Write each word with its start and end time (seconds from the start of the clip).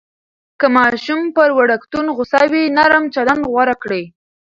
که 0.59 0.67
ماشوم 0.77 1.21
پر 1.35 1.49
وړکتون 1.57 2.05
غوصه 2.15 2.41
وي، 2.51 2.63
نرم 2.77 3.03
چلند 3.15 3.43
غوره 3.51 3.75
کړئ. 3.83 4.03